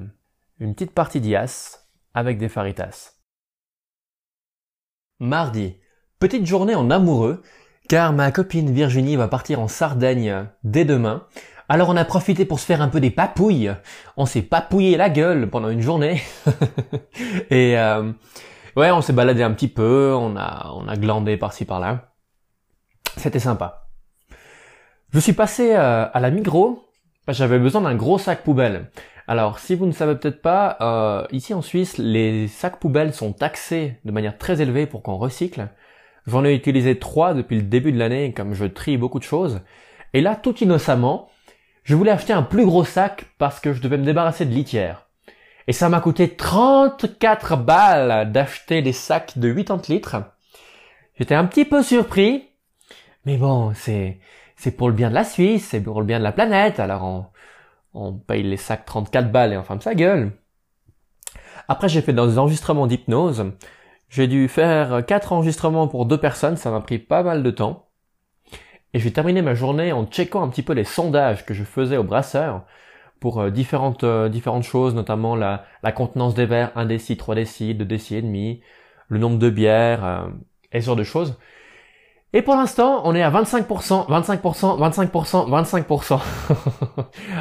une 0.59 0.75
petite 0.75 0.93
partie 0.93 1.21
d'IAS 1.21 1.87
avec 2.15 2.39
des 2.39 2.49
faritas. 2.49 3.15
Mardi, 5.19 5.77
petite 6.19 6.47
journée 6.47 6.75
en 6.75 6.91
amoureux, 6.91 7.43
car 7.91 8.13
ma 8.13 8.31
copine 8.31 8.71
Virginie 8.71 9.17
va 9.17 9.27
partir 9.27 9.59
en 9.59 9.67
Sardaigne 9.67 10.47
dès 10.63 10.85
demain. 10.85 11.25
Alors 11.69 11.89
on 11.89 11.97
a 11.97 12.05
profité 12.05 12.45
pour 12.45 12.61
se 12.61 12.65
faire 12.65 12.83
un 12.83 12.89
peu 12.89 13.01
des 13.01 13.11
papouilles. 13.11 13.75
On 14.17 14.27
s'est 14.27 14.43
papouillé 14.43 14.97
la 14.97 15.11
gueule 15.11 15.51
pendant 15.51 15.71
une 15.71 15.81
journée. 15.81 16.23
et 17.51 17.77
euh, 17.77 18.13
ouais, 18.77 18.93
on 18.93 19.01
s'est 19.01 19.13
baladé 19.13 19.43
un 19.43 19.51
petit 19.51 19.67
peu, 19.67 20.15
on 20.15 20.37
a 20.37 20.71
on 20.77 20.87
a 20.87 20.97
glandé 20.97 21.37
par-ci 21.37 21.65
par-là. 21.65 22.13
C'était 23.17 23.41
sympa. 23.41 23.89
Je 25.13 25.19
suis 25.19 25.33
passé 25.33 25.73
euh, 25.73 26.07
à 26.13 26.21
la 26.21 26.31
Migros. 26.31 26.85
J'avais 27.27 27.59
besoin 27.59 27.81
d'un 27.81 27.97
gros 27.97 28.19
sac 28.19 28.45
poubelle. 28.45 28.89
Alors, 29.27 29.59
si 29.59 29.75
vous 29.75 29.87
ne 29.87 29.93
savez 29.93 30.15
peut-être 30.15 30.43
pas, 30.43 30.77
euh, 30.81 31.27
ici 31.33 31.55
en 31.55 31.63
Suisse, 31.63 31.99
les 31.99 32.47
sacs 32.47 32.79
poubelles 32.79 33.15
sont 33.15 33.33
taxés 33.33 33.99
de 34.05 34.13
manière 34.13 34.39
très 34.39 34.63
élevée 34.63 34.87
pour 34.87 35.03
qu'on 35.03 35.17
recycle. 35.17 35.67
J'en 36.31 36.45
ai 36.45 36.55
utilisé 36.55 36.97
trois 36.97 37.35
depuis 37.35 37.57
le 37.57 37.63
début 37.63 37.91
de 37.91 37.99
l'année, 37.99 38.33
comme 38.33 38.55
je 38.55 38.65
trie 38.65 38.97
beaucoup 38.97 39.19
de 39.19 39.25
choses. 39.25 39.61
Et 40.13 40.21
là, 40.21 40.37
tout 40.37 40.57
innocemment, 40.59 41.29
je 41.83 41.97
voulais 41.97 42.13
acheter 42.13 42.33
un 42.33 42.45
plus 42.45 42.65
gros 42.65 42.85
sac 42.85 43.27
parce 43.37 43.59
que 43.59 43.73
je 43.73 43.83
devais 43.83 43.99
me 43.99 44.05
débarrasser 44.05 44.47
de 44.47 44.55
litière. 44.55 45.09
Et 45.67 45.73
ça 45.73 45.89
m'a 45.89 46.01
coûté 46.01 46.37
34 46.37 47.57
balles 47.57 48.31
d'acheter 48.31 48.81
des 48.81 48.93
sacs 48.93 49.39
de 49.39 49.53
80 49.53 49.83
litres. 49.89 50.17
J'étais 51.19 51.35
un 51.35 51.47
petit 51.47 51.65
peu 51.65 51.83
surpris. 51.83 52.49
Mais 53.25 53.37
bon, 53.37 53.73
c'est, 53.75 54.21
c'est 54.55 54.71
pour 54.71 54.89
le 54.89 54.95
bien 54.95 55.11
de 55.11 55.15
la 55.15 55.25
Suisse, 55.25 55.67
c'est 55.69 55.81
pour 55.81 56.01
le 56.01 56.07
bien 56.07 56.21
de 56.21 56.25
la 56.25 56.33
planète, 56.33 56.79
alors 56.79 57.03
on, 57.03 57.27
on 57.93 58.13
paye 58.13 58.45
les 58.45 58.57
sacs 58.57 58.85
34 58.87 59.33
balles 59.33 59.53
et 59.53 59.57
on 59.57 59.65
ferme 59.65 59.81
sa 59.81 59.97
gueule. 59.97 60.31
Après, 61.67 61.89
j'ai 61.89 62.03
fait 62.03 62.13
des 62.13 62.39
enregistrements 62.39 62.87
d'hypnose. 62.87 63.53
J'ai 64.11 64.27
dû 64.27 64.49
faire 64.49 65.05
quatre 65.07 65.33
enregistrements 65.33 65.89
pour 65.89 66.05
deux 66.05 66.19
personnes, 66.19 66.57
ça 66.57 66.71
m'a 66.71 66.81
pris 66.81 66.99
pas 66.99 67.23
mal 67.23 67.43
de 67.43 67.51
temps. 67.51 67.87
Et 68.93 68.99
j'ai 68.99 69.13
terminé 69.13 69.41
ma 69.41 69.55
journée 69.55 69.93
en 69.93 70.05
checkant 70.05 70.43
un 70.43 70.49
petit 70.49 70.63
peu 70.63 70.73
les 70.73 70.85
sondages 70.85 71.47
que 71.47 71.55
je 71.55 71.65
faisais 71.65 71.97
au 71.97 72.03
brasseur 72.03 72.65
pour 73.21 73.41
euh, 73.41 73.51
différentes 73.51 74.05
euh, 74.05 74.29
différentes 74.29 74.65
choses, 74.65 74.95
notamment 74.95 75.37
la, 75.37 75.65
contenance 75.95 76.35
des 76.35 76.47
verres 76.47 76.73
1 76.75 76.87
déci, 76.87 77.17
3 77.17 77.35
déci, 77.37 77.75
2 77.75 77.85
déci 77.85 78.17
et 78.17 78.23
demi, 78.23 78.63
le 79.09 79.19
nombre 79.19 79.39
de 79.39 79.51
bières 79.51 80.05
euh, 80.05 80.29
et 80.73 80.81
ce 80.81 80.87
genre 80.87 80.97
de 80.97 81.05
choses. 81.05 81.39
Et 82.33 82.43
pour 82.43 82.55
l'instant, 82.57 83.03
on 83.05 83.15
est 83.15 83.23
à 83.23 83.31
25%, 83.31 84.09
25%, 84.09 84.79
25%, 84.79 85.49
25%. 85.51 86.21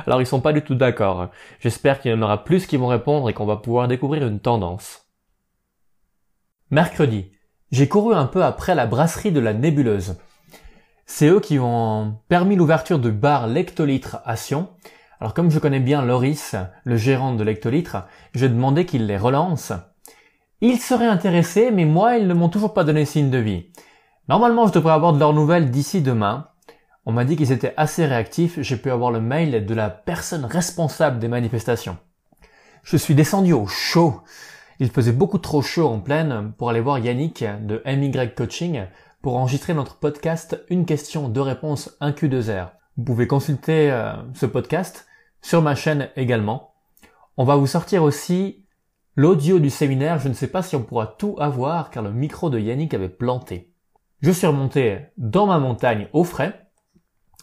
Alors 0.06 0.22
ils 0.22 0.26
sont 0.28 0.42
pas 0.42 0.54
du 0.54 0.64
tout 0.64 0.76
d'accord. 0.76 1.30
J'espère 1.60 2.00
qu'il 2.00 2.12
y 2.12 2.14
en 2.14 2.22
aura 2.22 2.44
plus 2.44 2.66
qui 2.68 2.78
vont 2.78 2.88
répondre 2.88 3.30
et 3.30 3.34
qu'on 3.34 3.46
va 3.46 3.58
pouvoir 3.58 3.88
découvrir 3.88 4.28
une 4.28 4.40
tendance. 4.40 5.09
Mercredi, 6.72 7.32
j'ai 7.72 7.88
couru 7.88 8.14
un 8.14 8.28
peu 8.28 8.44
après 8.44 8.76
la 8.76 8.86
brasserie 8.86 9.32
de 9.32 9.40
la 9.40 9.56
nébuleuse. 9.56 10.18
C'est 11.08 11.28
eux 11.28 11.40
qui 11.40 11.58
ont 11.58 12.20
permis 12.28 12.56
l'ouverture 12.56 13.00
de 13.00 13.10
bar 13.10 13.48
Lectolitre 13.48 14.20
à 14.24 14.36
Sion. 14.36 14.70
Alors 15.20 15.34
comme 15.34 15.50
je 15.50 15.58
connais 15.58 15.80
bien 15.80 16.04
Loris, 16.04 16.56
le 16.84 16.96
gérant 16.96 17.34
de 17.34 17.44
Lectolitre, 17.44 18.06
j'ai 18.36 18.50
demandé 18.50 18.86
qu'il 18.86 19.08
les 19.08 19.18
relance. 19.18 19.74
Ils 20.62 20.78
seraient 20.78 21.08
intéressés, 21.08 21.72
mais 21.72 21.86
moi, 21.86 22.18
ils 22.18 22.28
ne 22.28 22.36
m'ont 22.36 22.50
toujours 22.50 22.76
pas 22.76 22.84
donné 22.84 23.04
signe 23.06 23.32
de 23.32 23.40
vie. 23.40 23.72
Normalement, 24.28 24.68
je 24.68 24.74
devrais 24.74 24.94
avoir 24.94 25.14
de 25.14 25.20
leurs 25.20 25.34
nouvelles 25.34 25.72
d'ici 25.72 26.04
demain. 26.04 26.50
On 27.08 27.12
m'a 27.12 27.26
dit 27.26 27.36
qu'ils 27.36 27.52
étaient 27.52 27.74
assez 27.78 28.06
réactifs, 28.06 28.62
j'ai 28.62 28.78
pu 28.78 28.92
avoir 28.92 29.10
le 29.10 29.22
mail 29.22 29.66
de 29.66 29.74
la 29.74 29.90
personne 29.90 30.46
responsable 30.46 31.18
des 31.18 31.30
manifestations. 31.30 31.98
Je 32.84 32.96
suis 32.96 33.16
descendu 33.16 33.54
au 33.54 33.66
chaud. 33.66 34.22
Il 34.82 34.90
faisait 34.92 35.12
beaucoup 35.12 35.40
trop 35.40 35.62
chaud 35.62 35.90
en 35.90 36.00
pleine 36.00 36.54
pour 36.58 36.70
aller 36.70 36.80
voir 36.80 37.00
Yannick 37.00 37.44
de 37.44 37.84
MY 37.86 38.12
Coaching 38.34 38.86
pour 39.22 39.36
enregistrer 39.36 39.74
notre 39.74 39.98
podcast 39.98 40.64
Une 40.70 40.86
question, 40.86 41.28
deux 41.28 41.42
réponses, 41.42 41.98
un 42.00 42.12
Q2R. 42.12 42.70
Vous 42.96 43.04
pouvez 43.04 43.28
consulter 43.28 43.92
euh, 43.92 44.14
ce 44.34 44.46
podcast 44.46 45.06
sur 45.42 45.62
ma 45.62 45.76
chaîne 45.76 46.08
également. 46.16 46.76
On 47.36 47.44
va 47.44 47.58
vous 47.58 47.68
sortir 47.68 48.04
aussi 48.04 48.66
l'audio 49.18 49.60
du 49.60 49.70
séminaire. 49.70 50.18
Je 50.18 50.30
ne 50.30 50.34
sais 50.34 50.48
pas 50.48 50.62
si 50.62 50.78
on 50.78 50.84
pourra 50.84 51.08
tout 51.08 51.36
avoir 51.40 51.90
car 51.90 52.02
le 52.02 52.14
micro 52.14 52.50
de 52.50 52.58
Yannick 52.58 52.94
avait 52.94 53.10
planté. 53.10 53.74
Je 54.22 54.32
suis 54.32 54.48
remonté 54.48 55.08
dans 55.18 55.46
ma 55.46 55.60
montagne 55.60 56.08
au 56.14 56.24
frais 56.24 56.70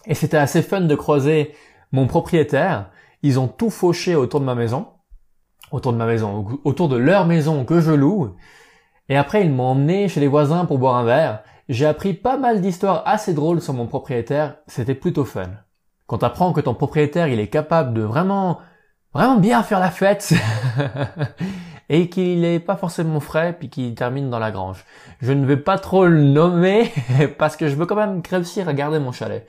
et 0.06 0.14
c'était 0.14 0.38
assez 0.38 0.62
fun 0.62 0.80
de 0.80 0.94
croiser 0.94 1.54
mon 1.92 2.06
propriétaire. 2.06 2.90
Ils 3.22 3.38
ont 3.38 3.48
tout 3.48 3.68
fauché 3.68 4.14
autour 4.14 4.40
de 4.40 4.46
ma 4.46 4.54
maison, 4.54 4.88
autour 5.72 5.92
de 5.92 5.98
ma 5.98 6.06
maison, 6.06 6.46
autour 6.64 6.88
de 6.88 6.96
leur 6.96 7.26
maison 7.26 7.64
que 7.64 7.80
je 7.80 7.92
loue. 7.92 8.34
Et 9.08 9.16
après, 9.16 9.44
ils 9.44 9.52
m'ont 9.52 9.68
emmené 9.68 10.08
chez 10.08 10.20
les 10.20 10.28
voisins 10.28 10.64
pour 10.64 10.78
boire 10.78 10.96
un 10.96 11.04
verre 11.04 11.42
j'ai 11.68 11.86
appris 11.86 12.14
pas 12.14 12.36
mal 12.36 12.60
d'histoires 12.60 13.02
assez 13.06 13.34
drôles 13.34 13.60
sur 13.60 13.74
mon 13.74 13.86
propriétaire, 13.86 14.56
c'était 14.66 14.94
plutôt 14.94 15.24
fun. 15.24 15.50
Quand 16.06 16.18
t'apprends 16.18 16.52
que 16.52 16.60
ton 16.60 16.74
propriétaire 16.74 17.28
il 17.28 17.40
est 17.40 17.48
capable 17.48 17.92
de 17.92 18.02
vraiment, 18.02 18.60
vraiment 19.12 19.38
bien 19.38 19.62
faire 19.62 19.80
la 19.80 19.90
fête, 19.90 20.32
et 21.88 22.08
qu'il 22.08 22.44
est 22.44 22.60
pas 22.60 22.76
forcément 22.76 23.20
frais 23.20 23.56
puis 23.58 23.68
qu'il 23.68 23.94
termine 23.94 24.30
dans 24.30 24.38
la 24.38 24.52
grange. 24.52 24.84
Je 25.20 25.32
ne 25.32 25.46
vais 25.46 25.56
pas 25.56 25.78
trop 25.78 26.06
le 26.06 26.22
nommer 26.22 26.92
parce 27.38 27.56
que 27.56 27.68
je 27.68 27.74
veux 27.74 27.86
quand 27.86 27.96
même 27.96 28.22
réussir 28.28 28.68
à 28.68 28.74
garder 28.74 28.98
mon 28.98 29.12
chalet. 29.12 29.46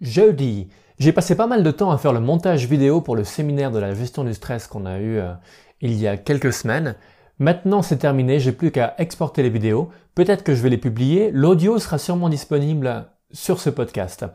Jeudi, 0.00 0.68
j'ai 0.98 1.12
passé 1.12 1.36
pas 1.36 1.46
mal 1.46 1.62
de 1.62 1.70
temps 1.70 1.90
à 1.90 1.98
faire 1.98 2.12
le 2.12 2.20
montage 2.20 2.66
vidéo 2.66 3.00
pour 3.00 3.16
le 3.16 3.24
séminaire 3.24 3.70
de 3.70 3.78
la 3.78 3.94
gestion 3.94 4.24
du 4.24 4.34
stress 4.34 4.66
qu'on 4.66 4.86
a 4.86 4.98
eu 4.98 5.18
euh, 5.18 5.32
il 5.80 5.94
y 5.94 6.08
a 6.08 6.16
quelques 6.16 6.52
semaines 6.52 6.96
Maintenant 7.40 7.82
c'est 7.82 7.98
terminé, 7.98 8.40
j'ai 8.40 8.50
plus 8.50 8.72
qu'à 8.72 8.94
exporter 8.98 9.44
les 9.44 9.50
vidéos. 9.50 9.90
Peut-être 10.16 10.42
que 10.42 10.56
je 10.56 10.62
vais 10.62 10.70
les 10.70 10.78
publier. 10.78 11.30
L'audio 11.30 11.78
sera 11.78 11.96
sûrement 11.96 12.28
disponible 12.28 13.06
sur 13.30 13.60
ce 13.60 13.70
podcast. 13.70 14.26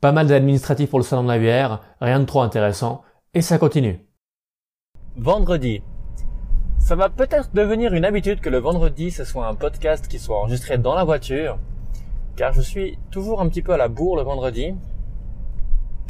Pas 0.00 0.12
mal 0.12 0.28
d'administratifs 0.28 0.88
pour 0.88 0.98
le 0.98 1.04
salon 1.04 1.24
de 1.24 1.28
la 1.28 1.38
bière, 1.38 1.82
rien 2.00 2.20
de 2.20 2.24
trop 2.24 2.40
intéressant, 2.40 3.02
et 3.34 3.42
ça 3.42 3.58
continue. 3.58 4.00
Vendredi. 5.16 5.82
Ça 6.78 6.96
va 6.96 7.10
peut-être 7.10 7.50
devenir 7.52 7.92
une 7.92 8.06
habitude 8.06 8.40
que 8.40 8.48
le 8.48 8.58
vendredi 8.58 9.10
ce 9.10 9.24
soit 9.24 9.46
un 9.46 9.54
podcast 9.54 10.08
qui 10.08 10.18
soit 10.18 10.40
enregistré 10.40 10.78
dans 10.78 10.94
la 10.94 11.04
voiture, 11.04 11.58
car 12.34 12.54
je 12.54 12.62
suis 12.62 12.98
toujours 13.10 13.42
un 13.42 13.48
petit 13.48 13.62
peu 13.62 13.74
à 13.74 13.76
la 13.76 13.88
bourre 13.88 14.16
le 14.16 14.22
vendredi, 14.22 14.74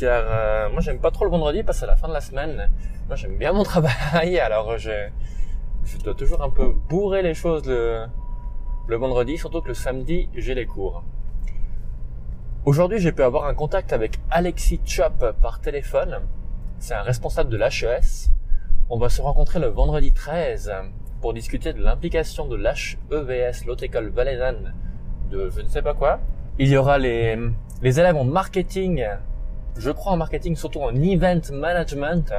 car 0.02 0.24
euh, 0.26 0.68
moi 0.70 0.80
j'aime 0.80 0.98
pas 0.98 1.12
trop 1.12 1.24
le 1.24 1.30
vendredi 1.30 1.62
parce 1.62 1.78
que 1.78 1.80
c'est 1.82 1.86
la 1.86 1.94
fin 1.94 2.08
de 2.08 2.12
la 2.12 2.20
semaine. 2.20 2.68
Moi 3.06 3.14
j'aime 3.14 3.36
bien 3.36 3.52
mon 3.52 3.62
travail, 3.72 4.38
alors 4.40 4.76
je 4.76 4.90
je 5.84 5.96
dois 5.98 6.14
toujours 6.14 6.42
un 6.42 6.50
peu 6.50 6.74
bourrer 6.88 7.22
les 7.22 7.34
choses 7.34 7.68
le, 7.68 8.96
vendredi, 8.96 9.38
surtout 9.38 9.60
que 9.60 9.68
le 9.68 9.74
samedi, 9.74 10.28
j'ai 10.34 10.54
les 10.54 10.66
cours. 10.66 11.04
Aujourd'hui, 12.64 12.98
j'ai 12.98 13.12
pu 13.12 13.22
avoir 13.22 13.46
un 13.46 13.54
contact 13.54 13.92
avec 13.92 14.18
Alexis 14.30 14.80
Chop 14.84 15.24
par 15.40 15.60
téléphone. 15.60 16.20
C'est 16.78 16.94
un 16.94 17.02
responsable 17.02 17.50
de 17.50 17.56
l'HES. 17.56 18.30
On 18.90 18.98
va 18.98 19.08
se 19.08 19.22
rencontrer 19.22 19.60
le 19.60 19.68
vendredi 19.68 20.12
13 20.12 20.72
pour 21.20 21.32
discuter 21.32 21.72
de 21.72 21.82
l'implication 21.82 22.46
de 22.48 22.56
l'HEVS, 22.56 23.66
l'Haute 23.66 23.82
École 23.84 24.08
Valaisanne, 24.08 24.74
de 25.30 25.48
je 25.50 25.60
ne 25.60 25.68
sais 25.68 25.82
pas 25.82 25.94
quoi. 25.94 26.18
Il 26.58 26.68
y 26.68 26.76
aura 26.76 26.98
les 26.98 27.36
élèves 27.82 28.16
en 28.16 28.24
marketing, 28.24 29.04
je 29.76 29.90
crois 29.90 30.12
en 30.12 30.16
marketing, 30.16 30.56
surtout 30.56 30.80
en 30.80 30.94
event 30.94 31.40
management, 31.52 32.32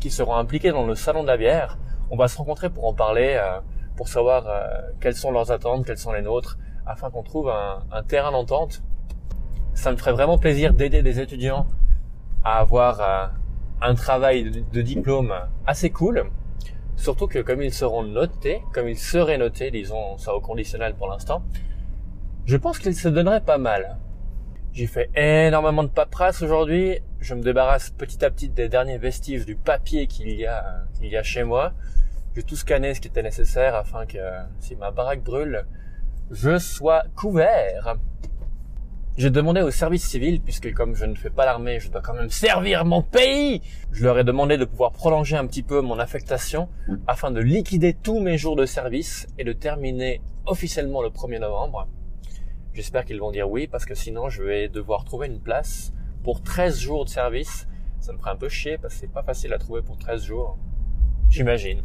qui 0.00 0.10
seront 0.10 0.36
impliqués 0.36 0.70
dans 0.70 0.86
le 0.86 0.94
salon 0.94 1.22
de 1.22 1.28
la 1.28 1.36
bière 1.36 1.78
on 2.10 2.16
va 2.16 2.28
se 2.28 2.36
rencontrer 2.36 2.70
pour 2.70 2.86
en 2.86 2.94
parler, 2.94 3.36
euh, 3.38 3.60
pour 3.96 4.08
savoir 4.08 4.46
euh, 4.46 4.66
quelles 5.00 5.16
sont 5.16 5.30
leurs 5.30 5.50
attentes, 5.50 5.84
quelles 5.86 5.98
sont 5.98 6.12
les 6.12 6.22
nôtres, 6.22 6.58
afin 6.86 7.10
qu'on 7.10 7.22
trouve 7.22 7.50
un, 7.50 8.02
terrain 8.04 8.32
d'entente. 8.32 8.82
Ça 9.74 9.92
me 9.92 9.96
ferait 9.96 10.12
vraiment 10.12 10.38
plaisir 10.38 10.72
d'aider 10.72 11.02
des 11.02 11.20
étudiants 11.20 11.66
à 12.44 12.58
avoir 12.58 13.00
euh, 13.00 13.26
un 13.82 13.94
travail 13.94 14.64
de, 14.72 14.82
diplôme 14.82 15.34
assez 15.66 15.90
cool. 15.90 16.24
Surtout 16.96 17.26
que 17.26 17.38
comme 17.40 17.62
ils 17.62 17.74
seront 17.74 18.02
notés, 18.02 18.62
comme 18.72 18.88
ils 18.88 18.98
seraient 18.98 19.38
notés, 19.38 19.70
disons 19.70 20.16
ça 20.18 20.34
au 20.34 20.40
conditionnel 20.40 20.94
pour 20.94 21.08
l'instant, 21.08 21.42
je 22.46 22.56
pense 22.56 22.78
qu'ils 22.78 22.96
se 22.96 23.08
donneraient 23.08 23.42
pas 23.42 23.58
mal. 23.58 23.98
J'ai 24.78 24.86
fait 24.86 25.10
énormément 25.16 25.82
de 25.82 25.88
paperasse 25.88 26.40
aujourd'hui. 26.40 27.00
Je 27.18 27.34
me 27.34 27.42
débarrasse 27.42 27.90
petit 27.90 28.24
à 28.24 28.30
petit 28.30 28.48
des 28.48 28.68
derniers 28.68 28.96
vestiges 28.96 29.44
du 29.44 29.56
papier 29.56 30.06
qu'il 30.06 30.30
y 30.30 30.46
a, 30.46 30.84
qu'il 30.94 31.08
y 31.08 31.16
a 31.16 31.24
chez 31.24 31.42
moi. 31.42 31.72
J'ai 32.36 32.44
tout 32.44 32.54
scanné 32.54 32.94
ce 32.94 33.00
qui 33.00 33.08
était 33.08 33.24
nécessaire 33.24 33.74
afin 33.74 34.06
que 34.06 34.18
si 34.60 34.76
ma 34.76 34.92
baraque 34.92 35.24
brûle, 35.24 35.66
je 36.30 36.60
sois 36.60 37.02
couvert. 37.16 37.96
J'ai 39.16 39.30
demandé 39.30 39.62
au 39.62 39.72
service 39.72 40.08
civil, 40.08 40.40
puisque 40.40 40.72
comme 40.74 40.94
je 40.94 41.06
ne 41.06 41.16
fais 41.16 41.30
pas 41.30 41.44
l'armée, 41.44 41.80
je 41.80 41.90
dois 41.90 42.00
quand 42.00 42.14
même 42.14 42.30
servir 42.30 42.84
mon 42.84 43.02
pays. 43.02 43.62
Je 43.90 44.04
leur 44.04 44.16
ai 44.16 44.22
demandé 44.22 44.58
de 44.58 44.64
pouvoir 44.64 44.92
prolonger 44.92 45.36
un 45.36 45.48
petit 45.48 45.64
peu 45.64 45.80
mon 45.80 45.98
affectation 45.98 46.68
afin 47.08 47.32
de 47.32 47.40
liquider 47.40 47.94
tous 47.94 48.20
mes 48.20 48.38
jours 48.38 48.54
de 48.54 48.64
service 48.64 49.26
et 49.38 49.42
de 49.42 49.52
terminer 49.52 50.22
officiellement 50.46 51.02
le 51.02 51.08
1er 51.08 51.40
novembre. 51.40 51.88
J'espère 52.78 53.04
qu'ils 53.04 53.18
vont 53.18 53.32
dire 53.32 53.50
oui, 53.50 53.66
parce 53.66 53.84
que 53.84 53.96
sinon 53.96 54.28
je 54.28 54.40
vais 54.40 54.68
devoir 54.68 55.04
trouver 55.04 55.26
une 55.26 55.40
place 55.40 55.92
pour 56.22 56.44
13 56.44 56.78
jours 56.78 57.04
de 57.04 57.10
service. 57.10 57.66
Ça 57.98 58.12
me 58.12 58.18
ferait 58.18 58.30
un 58.30 58.36
peu 58.36 58.48
chier, 58.48 58.78
parce 58.78 58.94
que 58.94 59.00
c'est 59.00 59.12
pas 59.12 59.24
facile 59.24 59.52
à 59.52 59.58
trouver 59.58 59.82
pour 59.82 59.98
13 59.98 60.22
jours. 60.22 60.56
J'imagine. 61.28 61.82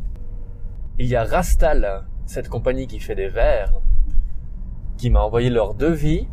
Il 1.00 1.07
y 1.07 1.15
a 1.15 1.23
Rastal, 1.23 2.05
cette 2.27 2.47
compagnie 2.47 2.85
qui 2.85 3.00
fait 3.00 3.15
des 3.15 3.27
verres, 3.27 3.73
qui 4.95 5.09
m'a 5.09 5.21
envoyé 5.21 5.50
leur 5.50 5.73
devis. 5.73 6.27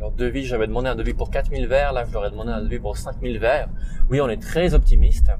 Leur 0.00 0.10
devis, 0.10 0.46
j'avais 0.46 0.66
demandé 0.66 0.88
un 0.88 0.96
devis 0.96 1.14
pour 1.14 1.30
4000 1.30 1.68
verres, 1.68 1.92
là 1.92 2.04
je 2.04 2.12
leur 2.12 2.26
ai 2.26 2.32
demandé 2.32 2.50
un 2.50 2.60
devis 2.60 2.80
pour 2.80 2.96
5000 2.96 3.38
verres. 3.38 3.68
Oui, 4.10 4.20
on 4.20 4.28
est 4.28 4.42
très 4.42 4.74
optimiste 4.74 5.30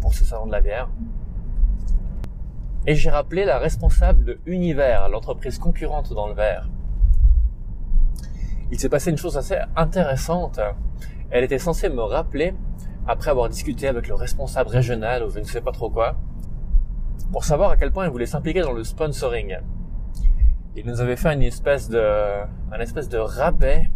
pour 0.00 0.12
ce 0.12 0.24
salon 0.24 0.46
de 0.46 0.52
la 0.52 0.60
bière. 0.60 0.88
Et 2.88 2.94
j'ai 2.94 3.10
rappelé 3.10 3.44
la 3.44 3.58
responsable 3.58 4.24
de 4.24 4.40
Univers, 4.46 5.10
l'entreprise 5.10 5.58
concurrente 5.58 6.14
dans 6.14 6.26
le 6.26 6.32
verre. 6.32 6.70
Il 8.70 8.80
s'est 8.80 8.88
passé 8.88 9.10
une 9.10 9.18
chose 9.18 9.36
assez 9.36 9.58
intéressante. 9.76 10.58
Elle 11.28 11.44
était 11.44 11.58
censée 11.58 11.90
me 11.90 12.00
rappeler 12.00 12.54
après 13.06 13.30
avoir 13.30 13.50
discuté 13.50 13.88
avec 13.88 14.08
le 14.08 14.14
responsable 14.14 14.70
régional 14.70 15.22
ou 15.22 15.28
je 15.28 15.38
ne 15.38 15.44
sais 15.44 15.60
pas 15.60 15.70
trop 15.70 15.90
quoi 15.90 16.16
pour 17.30 17.44
savoir 17.44 17.72
à 17.72 17.76
quel 17.76 17.92
point 17.92 18.06
il 18.06 18.10
voulait 18.10 18.24
s'impliquer 18.24 18.62
dans 18.62 18.72
le 18.72 18.84
sponsoring. 18.84 19.58
Il 20.74 20.86
nous 20.86 21.02
avait 21.02 21.16
fait 21.16 21.34
une 21.34 21.42
espèce 21.42 21.90
de, 21.90 22.00
un 22.72 22.80
espèce 22.80 23.10
de 23.10 23.18
rabais 23.18 23.90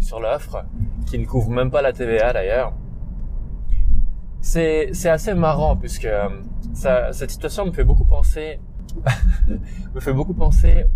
sur 0.00 0.18
l'offre 0.18 0.64
qui 1.06 1.16
ne 1.20 1.26
couvre 1.26 1.50
même 1.50 1.70
pas 1.70 1.80
la 1.80 1.92
TVA 1.92 2.32
d'ailleurs. 2.32 2.72
C'est, 4.48 5.08
assez 5.08 5.34
marrant 5.34 5.74
puisque 5.74 6.04
euh, 6.04 6.28
cette 6.72 7.32
situation 7.32 7.66
me 7.66 7.72
fait 7.72 7.82
beaucoup 7.82 8.04
penser, 8.04 8.60
me 9.94 9.98
fait 9.98 10.12
beaucoup 10.12 10.34
penser 10.34 10.86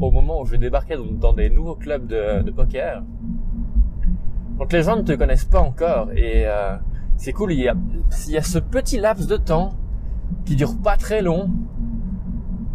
au 0.00 0.12
moment 0.12 0.40
où 0.40 0.46
je 0.46 0.52
vais 0.52 0.58
débarquer 0.58 0.96
dans, 0.96 1.32
des 1.32 1.50
nouveaux 1.50 1.74
clubs 1.74 2.06
de, 2.06 2.48
poker. 2.52 3.02
Donc 4.56 4.72
les 4.72 4.84
gens 4.84 4.96
ne 4.96 5.02
te 5.02 5.12
connaissent 5.14 5.46
pas 5.46 5.60
encore 5.60 6.12
et 6.12 6.46
euh, 6.46 6.76
c'est 7.16 7.32
cool. 7.32 7.52
Il 7.52 7.58
y, 7.58 7.68
a, 7.68 7.74
il 8.28 8.32
y 8.32 8.38
a 8.38 8.42
ce 8.42 8.60
petit 8.60 8.98
laps 8.98 9.26
de 9.26 9.36
temps 9.36 9.74
qui 10.44 10.54
dure 10.54 10.78
pas 10.78 10.96
très 10.96 11.22
long, 11.22 11.50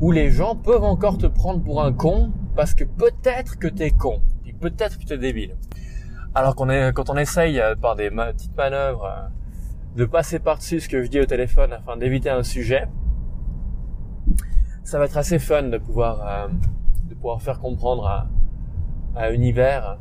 où 0.01 0.11
les 0.11 0.29
gens 0.29 0.57
peuvent 0.57 0.83
encore 0.83 1.17
te 1.17 1.27
prendre 1.27 1.63
pour 1.63 1.81
un 1.81 1.93
con 1.93 2.33
parce 2.53 2.73
que 2.73 2.83
peut-être 2.83 3.57
que 3.57 3.69
t'es 3.69 3.91
con, 3.91 4.21
peut-être 4.59 4.99
que 4.99 5.05
t'es 5.05 5.17
débile. 5.17 5.55
Alors 6.33 6.55
qu'on 6.55 6.69
est, 6.69 6.93
quand 6.93 7.09
on 7.09 7.17
essaye 7.17 7.59
euh, 7.59 7.75
par 7.75 7.97
des 7.97 8.09
petites 8.09 8.55
manœuvres 8.55 9.03
euh, 9.03 9.27
de 9.97 10.05
passer 10.05 10.39
par-dessus 10.39 10.79
ce 10.79 10.87
que 10.87 11.03
je 11.03 11.09
dis 11.09 11.19
au 11.19 11.25
téléphone 11.25 11.73
afin 11.73 11.97
d'éviter 11.97 12.29
un 12.29 12.43
sujet, 12.43 12.87
ça 14.85 14.97
va 14.97 15.05
être 15.05 15.17
assez 15.17 15.39
fun 15.39 15.63
de 15.63 15.77
pouvoir, 15.77 16.25
euh, 16.25 16.47
de 17.09 17.15
pouvoir 17.15 17.41
faire 17.41 17.59
comprendre 17.59 18.07
à, 18.07 18.29
à 19.13 19.31
Univers 19.31 19.97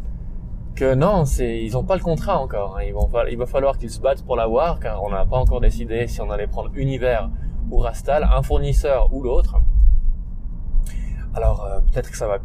que 0.77 0.95
non, 0.95 1.25
ils 1.25 1.77
ont 1.77 1.83
pas 1.83 1.97
le 1.97 2.03
contrat 2.03 2.39
encore. 2.39 2.77
Hein. 2.79 2.85
Ils 2.87 2.95
vont, 2.95 3.09
il 3.29 3.37
va 3.37 3.47
falloir 3.47 3.77
qu'ils 3.77 3.91
se 3.91 4.01
battent 4.01 4.25
pour 4.25 4.37
l'avoir 4.37 4.79
car 4.79 5.03
on 5.03 5.11
n'a 5.11 5.27
pas 5.27 5.37
encore 5.37 5.61
décidé 5.61 6.07
si 6.07 6.21
on 6.21 6.31
allait 6.31 6.47
prendre 6.47 6.71
Univers 6.77 7.29
ou 7.73 7.79
Rastal, 7.79 8.23
un 8.23 8.43
fournisseur 8.43 9.13
ou 9.13 9.21
l'autre. 9.21 9.57
Alors 11.35 11.67
peut-être 11.91 12.09
que 12.09 12.17
ça 12.17 12.29
va 12.29 12.39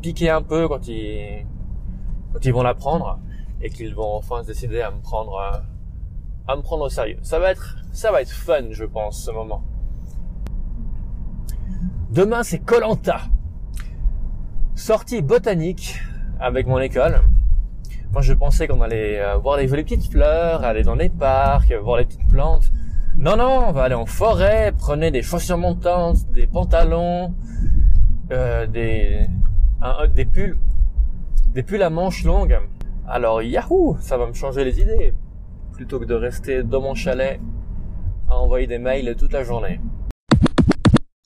piquer 0.00 0.30
un 0.30 0.40
peu 0.40 0.68
quand 0.68 0.88
ils, 0.88 1.46
quand 2.32 2.44
ils 2.44 2.52
vont 2.52 2.62
l'apprendre 2.62 3.18
et 3.62 3.70
qu'ils 3.70 3.94
vont 3.94 4.16
enfin 4.16 4.42
se 4.42 4.48
décider 4.48 4.80
à 4.80 4.90
me 4.90 5.00
prendre 5.00 5.34
euh, 5.34 5.58
à 6.48 6.56
me 6.56 6.62
prendre 6.62 6.84
au 6.84 6.88
sérieux. 6.88 7.18
Ça 7.22 7.38
va 7.38 7.50
être 7.50 7.76
ça 7.92 8.12
va 8.12 8.22
être 8.22 8.30
fun, 8.30 8.70
je 8.70 8.84
pense, 8.84 9.24
ce 9.24 9.30
moment. 9.30 9.62
Demain, 12.10 12.42
c'est 12.42 12.58
Colanta. 12.58 13.20
Sortie 14.74 15.22
botanique 15.22 16.00
avec 16.40 16.66
mon 16.66 16.78
école. 16.78 17.20
Moi, 18.12 18.22
je 18.22 18.32
pensais 18.32 18.66
qu'on 18.66 18.80
allait 18.80 19.20
euh, 19.20 19.36
voir 19.36 19.56
les, 19.56 19.66
les 19.68 19.84
petites 19.84 20.10
fleurs, 20.10 20.64
aller 20.64 20.82
dans 20.82 20.96
les 20.96 21.08
parcs, 21.08 21.72
voir 21.72 21.98
les 21.98 22.04
petites 22.04 22.26
plantes. 22.28 22.72
Non, 23.16 23.36
non, 23.36 23.66
on 23.68 23.72
va 23.72 23.84
aller 23.84 23.94
en 23.94 24.06
forêt, 24.06 24.72
prenez 24.76 25.10
des 25.10 25.22
chaussures 25.22 25.58
montantes, 25.58 26.26
des 26.32 26.46
pantalons, 26.46 27.34
euh, 28.32 28.66
des, 28.66 29.26
des 30.14 30.24
pulls 30.24 30.56
des 31.52 31.62
pulls 31.62 31.82
à 31.82 31.90
manches 31.90 32.24
longues. 32.24 32.58
Alors, 33.08 33.42
yahoo, 33.42 33.96
ça 34.00 34.16
va 34.16 34.26
me 34.26 34.32
changer 34.32 34.64
les 34.64 34.80
idées. 34.80 35.14
Plutôt 35.72 35.98
que 35.98 36.04
de 36.04 36.14
rester 36.14 36.62
dans 36.62 36.80
mon 36.80 36.94
chalet 36.94 37.40
à 38.28 38.36
envoyer 38.38 38.66
des 38.66 38.78
mails 38.78 39.16
toute 39.18 39.32
la 39.32 39.42
journée. 39.42 39.80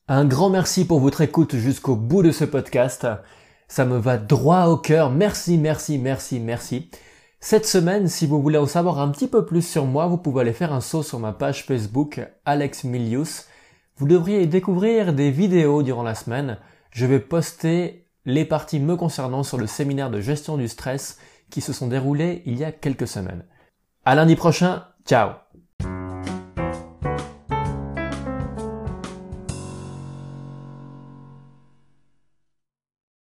Un 0.09 0.25
grand 0.25 0.50
merci 0.50 0.87
pour 0.87 1.00
votre 1.00 1.21
écoute 1.21 1.57
jusqu'au 1.57 1.97
bout 1.97 2.23
de 2.23 2.31
ce 2.31 2.45
podcast. 2.45 3.07
Ça 3.69 3.85
me 3.85 3.99
va 3.99 4.16
droit 4.16 4.66
au 4.66 4.76
cœur. 4.76 5.11
Merci, 5.11 5.59
merci, 5.59 5.99
merci, 5.99 6.40
merci. 6.40 6.90
Cette 7.40 7.66
semaine, 7.66 8.09
si 8.09 8.26
vous 8.26 8.40
voulez 8.40 8.59
en 8.59 8.66
savoir 8.66 9.00
un 9.00 9.09
petit 9.09 9.28
peu 9.28 9.45
plus 9.45 9.66
sur 9.66 9.85
moi, 9.85 10.07
vous 10.07 10.16
pouvez 10.16 10.40
aller 10.40 10.54
faire 10.54 10.73
un 10.73 10.81
saut 10.81 11.02
sur 11.02 11.19
ma 11.19 11.33
page 11.33 11.66
Facebook 11.66 12.21
Alex 12.47 12.85
Milius. 12.85 13.47
Vous 13.97 14.07
devriez 14.07 14.47
découvrir 14.47 15.12
des 15.12 15.31
vidéos 15.31 15.83
durant 15.83 16.02
la 16.02 16.14
semaine. 16.14 16.59
Je 16.90 17.04
vais 17.04 17.21
poster 17.21 18.03
les 18.25 18.45
parties 18.45 18.81
me 18.81 18.97
concernant 18.97 19.43
sur 19.43 19.59
le 19.59 19.66
séminaire 19.66 20.11
de 20.11 20.21
gestion 20.21 20.57
du 20.57 20.69
stress 20.69 21.19
qui 21.50 21.61
se 21.61 21.73
sont 21.73 21.88
déroulées 21.88 22.43
il 22.47 22.57
y 22.57 22.64
a 22.64 22.73
quelques 22.73 23.09
semaines. 23.09 23.45
À 24.04 24.14
lundi 24.14 24.37
prochain, 24.37 24.85
ciao 25.07 25.43